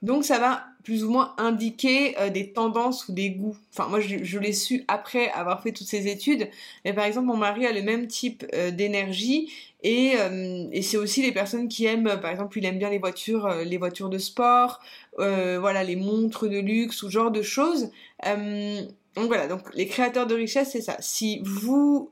[0.00, 3.56] Donc ça va plus ou moins indiquer euh, des tendances ou des goûts.
[3.72, 6.48] Enfin moi je, l'ai su après avoir fait toutes ces études.
[6.84, 9.52] Mais par exemple mon mari a le même type euh, d'énergie
[9.82, 12.98] et, euh, et c'est aussi les personnes qui aiment par exemple il aime bien les
[12.98, 14.80] voitures les voitures de sport,
[15.16, 17.90] voilà les montres de luxe ou genre de choses.
[18.24, 20.96] donc voilà donc les créateurs de richesse c'est ça.
[21.00, 22.10] Si vous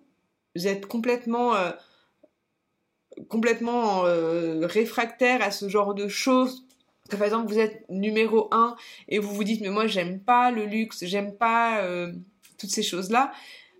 [0.56, 1.70] vous êtes complètement euh,
[3.28, 6.64] complètement euh, réfractaire à ce genre de choses.
[7.10, 8.74] Que par exemple vous êtes numéro 1
[9.08, 12.12] et vous vous dites mais moi j'aime pas le luxe, j'aime pas euh,
[12.58, 13.32] toutes ces choses-là,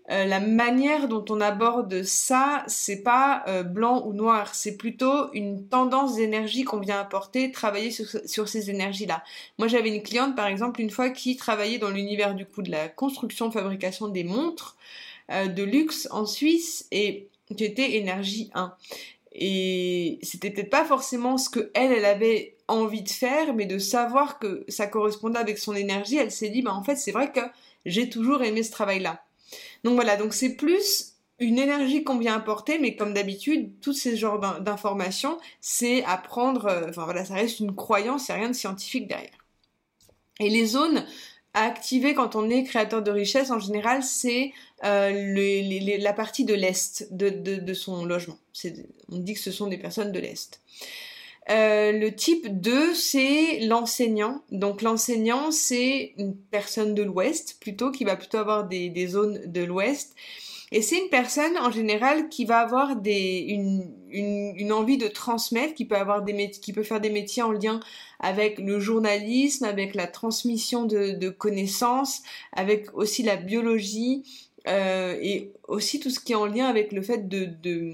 [0.09, 6.15] la manière dont on aborde ça, c'est pas blanc ou noir, c'est plutôt une tendance
[6.15, 9.21] d'énergie qu'on vient apporter, travailler sur ces énergies-là.
[9.57, 12.71] Moi, j'avais une cliente, par exemple, une fois qui travaillait dans l'univers du coup de
[12.71, 14.77] la construction, fabrication des montres
[15.29, 18.73] de luxe en Suisse et qui était énergie 1.
[19.33, 23.77] Et c'était peut-être pas forcément ce que elle, elle avait envie de faire, mais de
[23.77, 27.31] savoir que ça correspondait avec son énergie, elle s'est dit, bah en fait, c'est vrai
[27.31, 27.41] que
[27.85, 29.23] j'ai toujours aimé ce travail-là.
[29.83, 34.17] Donc voilà, donc c'est plus une énergie qu'on vient apporter, mais comme d'habitude, tous ces
[34.17, 38.49] genres d'informations, c'est apprendre, euh, enfin voilà, ça reste une croyance, il n'y a rien
[38.49, 39.45] de scientifique derrière.
[40.39, 41.05] Et les zones
[41.57, 46.53] à activer quand on est créateur de richesse, en général, c'est euh, la partie de
[46.53, 48.37] l'Est de, de, son logement.
[49.11, 50.61] On dit que ce sont des personnes de l'Est.
[51.49, 54.41] Euh, le type 2, c'est l'enseignant.
[54.51, 59.63] Donc l'enseignant, c'est une personne de l'Ouest plutôt, qui va plutôt avoir des, zones de
[59.63, 60.13] l'Ouest.
[60.73, 63.45] Et c'est une personne en général qui va avoir des,
[64.11, 67.79] une, envie de transmettre, qui peut avoir des qui peut faire des métiers en lien
[68.19, 74.23] avec le journalisme, avec la transmission de, de connaissances, avec aussi la biologie
[74.67, 77.93] euh, et aussi tout ce qui est en lien avec le fait de, de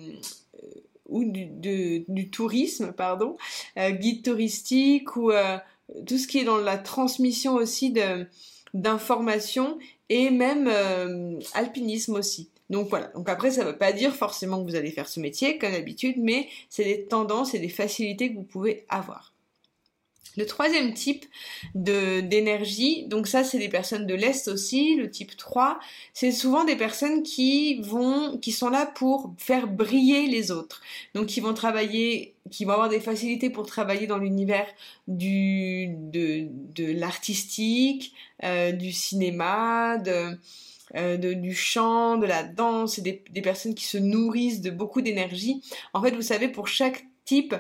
[1.08, 3.38] ou du, tourisme, pardon,
[3.78, 5.58] euh, guide touristique ou euh,
[6.08, 7.94] tout ce qui est dans la transmission aussi
[8.74, 9.78] d'informations
[10.10, 12.50] et même euh, alpinisme aussi.
[12.70, 13.08] Donc voilà.
[13.08, 15.72] Donc après, ça ne veut pas dire forcément que vous allez faire ce métier comme
[15.72, 19.33] d'habitude, mais c'est des tendances et des facilités que vous pouvez avoir.
[20.36, 21.26] Le troisième type
[21.76, 25.80] d'énergie, donc ça c'est des personnes de l'Est aussi, le type 3,
[26.14, 30.82] c'est souvent des personnes qui vont qui sont là pour faire briller les autres.
[31.14, 34.66] Donc qui vont travailler, qui vont avoir des facilités pour travailler dans l'univers
[35.08, 40.38] du de, de l'artistique, euh, du cinéma, de,
[40.96, 45.62] euh, du chant, de la danse, des, des personnes qui se nourrissent de beaucoup d'énergie.
[45.94, 47.56] En fait, vous savez, pour chaque type,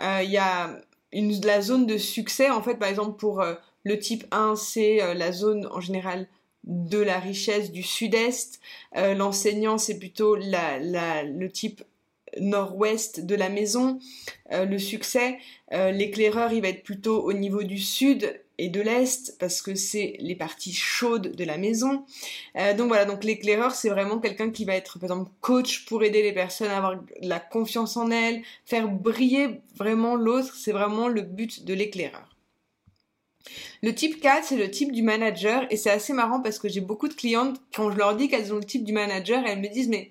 [0.00, 0.78] euh, il y a
[1.12, 5.14] la zone de succès, en fait, par exemple, pour euh, le type 1, c'est euh,
[5.14, 6.28] la zone en général
[6.64, 8.60] de la richesse du sud-est.
[8.96, 10.78] Euh, l'enseignant, c'est plutôt la,
[11.22, 11.82] le type
[12.38, 13.98] nord-ouest de la maison.
[14.50, 15.38] le succès,
[15.70, 20.16] l'éclaireur, il va être plutôt au niveau du sud et de l'Est parce que c'est
[20.18, 22.04] les parties chaudes de la maison.
[22.56, 26.02] Euh, donc voilà, donc l'éclaireur c'est vraiment quelqu'un qui va être par exemple coach pour
[26.02, 30.72] aider les personnes à avoir de la confiance en elles, faire briller vraiment l'autre, c'est
[30.72, 32.34] vraiment le but de l'éclaireur.
[33.82, 36.80] Le type 4, c'est le type du manager et c'est assez marrant parce que j'ai
[36.80, 39.68] beaucoup de clientes quand je leur dis qu'elles ont le type du manager, elles me
[39.68, 40.10] disent mais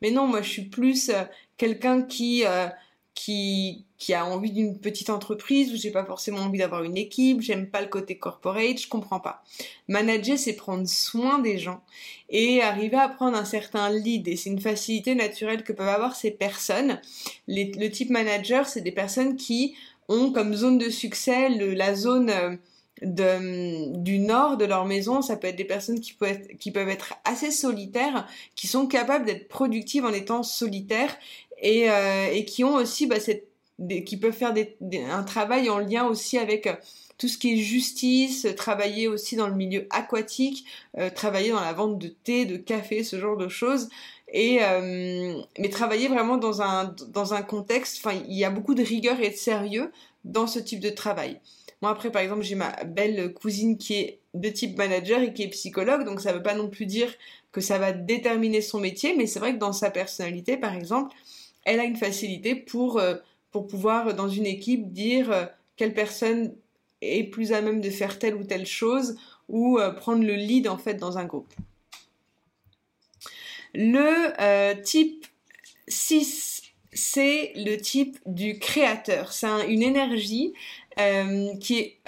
[0.00, 1.22] mais non, moi je suis plus euh,
[1.56, 2.66] quelqu'un qui euh,
[3.14, 7.40] qui, qui a envie d'une petite entreprise où j'ai pas forcément envie d'avoir une équipe,
[7.40, 9.44] j'aime pas le côté corporate, je comprends pas.
[9.88, 11.82] Manager, c'est prendre soin des gens
[12.30, 16.16] et arriver à prendre un certain lead et c'est une facilité naturelle que peuvent avoir
[16.16, 17.00] ces personnes.
[17.48, 19.74] le type manager, c'est des personnes qui
[20.08, 22.56] ont comme zone de succès la zone euh,
[23.02, 26.88] de, du nord de leur maison, ça peut être des personnes qui peuvent qui peuvent
[26.88, 31.16] être assez solitaires, qui sont capables d'être productives en étant solitaires
[31.62, 33.16] et, euh, et qui ont aussi bah,
[34.04, 34.52] qui peuvent faire
[35.10, 36.74] un travail en lien aussi avec euh,
[37.16, 40.66] tout ce qui est justice, travailler aussi dans le milieu aquatique,
[40.98, 43.88] euh, travailler dans la vente de thé, de café, ce genre de choses.
[44.34, 44.60] Et
[45.58, 49.20] mais travailler vraiment dans un dans un contexte, enfin il y a beaucoup de rigueur
[49.20, 49.92] et de sérieux
[50.24, 51.38] dans ce type de travail.
[51.82, 55.42] Moi après par exemple j'ai ma belle cousine qui est de type manager et qui
[55.42, 57.12] est psychologue, donc ça veut pas non plus dire
[57.52, 61.14] que ça va déterminer son métier, mais c'est vrai que dans sa personnalité par exemple,
[61.64, 63.16] elle a une facilité pour, euh,
[63.50, 65.44] pour pouvoir, dans une équipe, dire euh,
[65.76, 66.54] quelle personne
[67.00, 69.16] est plus à même de faire telle ou telle chose
[69.48, 71.52] ou euh, prendre le lead en fait dans un groupe.
[73.74, 75.26] Le type
[75.88, 79.32] 6, c'est le type du créateur.
[79.32, 80.52] C'est une énergie
[81.58, 81.98] qui est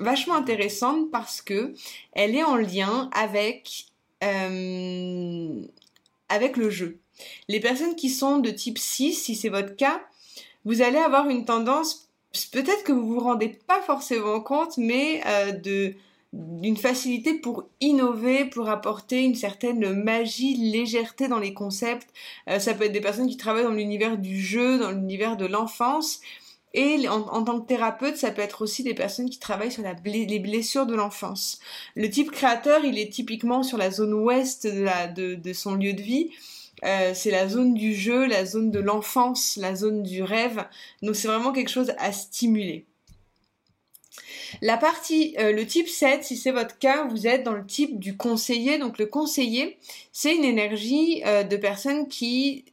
[0.00, 1.74] vachement intéressante parce que
[2.12, 3.86] elle est en lien avec
[4.20, 5.68] le
[6.70, 6.98] jeu.
[7.48, 10.02] Les personnes qui sont de type 6, si c'est votre cas,
[10.64, 12.08] vous allez avoir une tendance,
[12.52, 15.94] peut-être que vous vous rendez pas forcément compte, mais euh, de
[16.34, 22.08] d'une facilité pour innover, pour apporter une certaine magie, légèreté dans les concepts.
[22.48, 25.46] Euh, ça peut être des personnes qui travaillent dans l'univers du jeu, dans l'univers de
[25.46, 26.20] l'enfance.
[26.76, 30.38] Et en, tant que thérapeute, ça peut être aussi des personnes qui travaillent sur les
[30.40, 31.60] blessures de l'enfance.
[31.94, 36.30] Le type créateur, il est typiquement sur la zone ouest de son lieu de vie.
[36.82, 40.64] Euh, c'est la zone du jeu, la zone de l'enfance, la zone du rêve.
[41.02, 42.86] Donc c'est vraiment quelque chose à stimuler.
[44.62, 47.98] La partie, euh, le type 7, si c'est votre cas, vous êtes dans le type
[47.98, 48.78] du conseiller.
[48.78, 49.78] Donc le conseiller,
[50.12, 52.64] c'est une énergie euh, de personnes qui,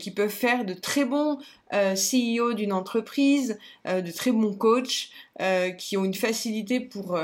[0.00, 1.38] qui peuvent faire de très bons
[1.70, 5.10] CEO d'une entreprise, de très bons coachs,
[5.78, 7.16] qui ont une facilité pour...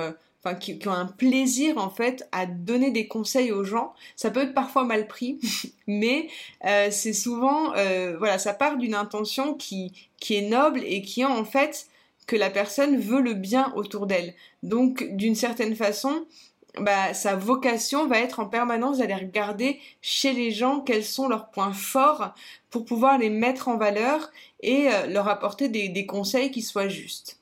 [0.43, 3.93] Enfin, qui, qui, ont un plaisir en fait à donner des conseils aux gens.
[4.16, 5.38] Ça peut être parfois mal pris,
[5.86, 6.28] mais
[6.91, 7.72] c'est souvent,
[8.18, 11.88] voilà, ça part d'une intention qui, qui est noble et qui est en fait
[12.30, 14.34] que la personne veut le bien autour d'elle.
[14.62, 16.26] Donc, d'une certaine façon,
[16.78, 21.51] bah, sa vocation va être en permanence d'aller regarder chez les gens quels sont leurs
[21.51, 22.32] points forts
[22.70, 24.30] pour pouvoir les mettre en valeur
[24.62, 27.39] et euh, leur apporter des, des, conseils qui soient justes.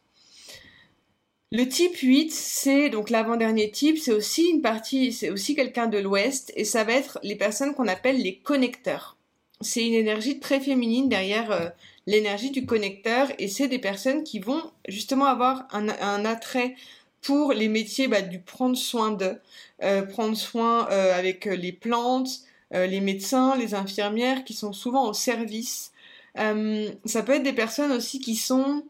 [1.50, 5.96] Le type 8, c'est donc l'avant-dernier type, c'est aussi une partie, c'est aussi quelqu'un de
[5.96, 9.16] l'Ouest et ça va être les personnes qu'on appelle les connecteurs.
[9.62, 11.70] C'est une énergie très féminine derrière euh,
[12.06, 15.88] l'énergie du connecteur et c'est des personnes qui vont justement avoir un,
[16.26, 16.76] attrait
[17.22, 19.40] pour les métiers bah, du prendre soin de,
[19.82, 22.40] euh, prendre soin euh, avec les plantes,
[22.72, 25.92] les médecins, les infirmières qui sont souvent au service.
[26.36, 28.82] ça peut être des personnes aussi qui sont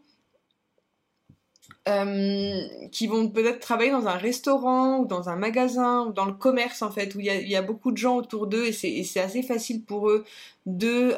[2.93, 6.82] qui vont peut-être travailler dans un restaurant ou dans un magasin ou dans le commerce
[6.82, 9.82] en fait où il y a, beaucoup de gens autour d'eux et c'est assez facile
[9.82, 10.24] pour eux
[10.66, 11.14] de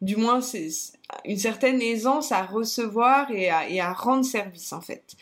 [0.00, 0.68] du moins c'est
[1.24, 5.16] une certaine aisance à recevoir et à, rendre service en fait.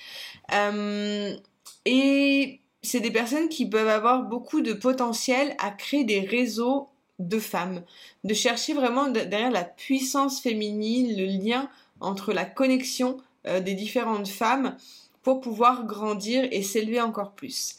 [0.52, 1.36] Euh,
[1.84, 6.88] et c'est des personnes qui peuvent avoir beaucoup de potentiel à créer des réseaux
[7.18, 7.82] de femmes,
[8.24, 11.68] de chercher vraiment derrière la puissance féminine, le lien
[12.00, 14.76] entre la connexion euh, des différentes femmes
[15.22, 17.76] pour pouvoir grandir et s'élever encore plus.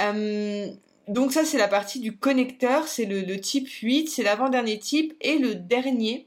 [0.00, 0.68] Euh,
[1.08, 5.38] donc ça c'est la partie du connecteur, c'est le, type 8, c'est l'avant-dernier type et
[5.38, 6.26] le dernier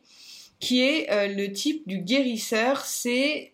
[0.60, 2.86] qui est euh, le type du guérisseur.
[2.86, 3.54] C'est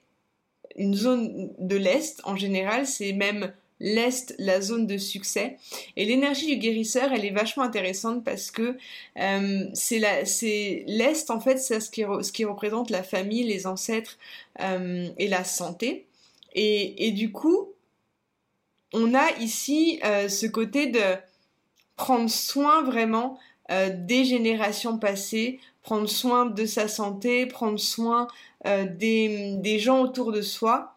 [0.75, 5.57] une zone de l'Est en général, c'est même l'Est la zone de succès.
[5.95, 8.77] Et l'énergie du guérisseur, elle est vachement intéressante parce que
[9.19, 14.17] euh, c'est l'Est, en fait, c'est ce qui, représente la famille, les ancêtres
[14.61, 16.05] euh, et la santé.
[16.53, 17.73] Et, et, du coup,
[18.93, 21.01] on a ici ce côté de
[21.97, 23.37] prendre soin vraiment
[23.69, 28.27] des générations passées prendre soin de sa santé, prendre soin
[28.65, 30.94] euh, des, gens autour de soi.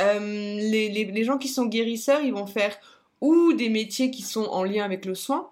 [0.00, 2.76] Euh, les, gens qui sont guérisseurs, ils vont faire
[3.20, 5.50] ou des métiers qui sont en lien avec le soin,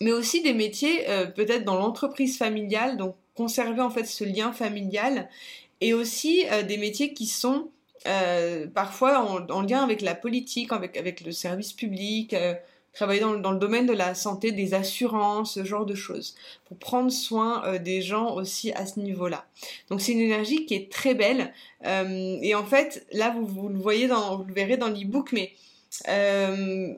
[0.00, 4.52] mais aussi des métiers euh, peut-être dans l'entreprise familiale, donc conserver en fait ce lien
[4.52, 5.28] familial,
[5.80, 7.70] et aussi des métiers qui sont
[8.74, 12.34] parfois en, en, lien avec la politique, avec le service public,
[12.92, 16.34] travailler dans, le domaine de la santé, des assurances, ce genre de choses,
[16.66, 19.46] pour prendre soin euh, des gens aussi à ce niveau-là.
[19.88, 21.52] Donc c'est une énergie qui est très belle.
[21.86, 25.32] Euh, et en fait, là, vous, vous, le voyez dans, vous le verrez dans l'e-book,
[25.32, 25.52] mais
[26.08, 26.92] euh,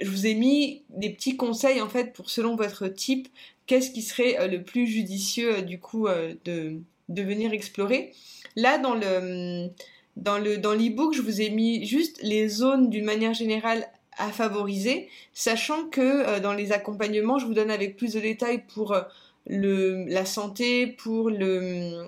[0.00, 3.28] je vous ai mis des petits conseils en fait pour selon votre type,
[3.66, 6.06] qu'est-ce qui serait le plus judicieux du coup
[6.44, 8.12] de, de venir explorer.
[8.56, 9.68] Là, dans le
[10.16, 13.86] dans le dans l'e-book, je vous ai mis juste les zones d'une manière générale
[14.16, 18.62] à favoriser, sachant que euh, dans les accompagnements, je vous donne avec plus de détails
[18.74, 19.02] pour euh,
[19.46, 22.04] le, la santé, pour le,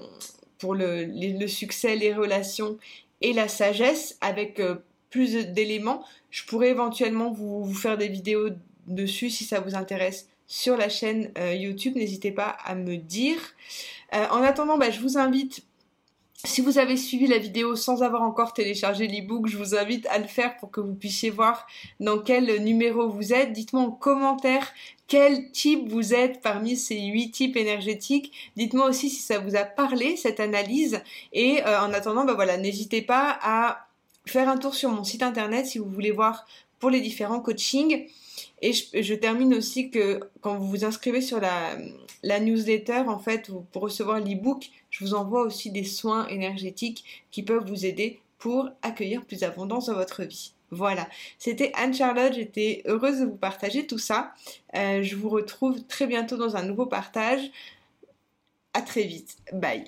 [0.58, 2.78] pour le, le, succès, les relations
[3.20, 4.76] et la sagesse, avec euh,
[5.10, 6.04] plus d'éléments.
[6.30, 8.50] Je pourrais éventuellement vous, vous, faire des vidéos
[8.86, 11.94] dessus si ça vous intéresse sur la chaîne YouTube.
[11.96, 13.38] N'hésitez pas à me dire.
[14.12, 15.62] en attendant, bah, je vous invite
[16.44, 20.18] si vous avez suivi la vidéo sans avoir encore téléchargé l'ebook, je vous invite à
[20.18, 21.66] le faire pour que vous puissiez voir
[21.98, 23.52] dans quel numéro vous êtes.
[23.52, 24.72] Dites-moi en commentaire
[25.08, 28.32] quel type vous êtes parmi ces huit types énergétiques.
[28.56, 31.02] Dites-moi aussi si ça vous a parlé cette analyse.
[31.32, 33.88] Et euh, en attendant, bah voilà, n'hésitez pas à
[34.24, 36.46] faire un tour sur mon site internet si vous voulez voir
[36.78, 38.06] pour les différents coachings.
[38.60, 43.82] Et je, termine aussi que quand vous vous inscrivez sur la, newsletter, en fait, pour
[43.82, 49.24] recevoir l'e-book, je vous envoie aussi des soins énergétiques qui peuvent vous aider pour accueillir
[49.24, 50.52] plus d'abondance dans votre vie.
[50.70, 54.34] Voilà, c'était Anne-Charlotte, j'étais heureuse de vous partager tout ça.
[54.74, 57.50] Euh, je vous retrouve très bientôt dans un nouveau partage.
[58.74, 59.84] À très vite, bye.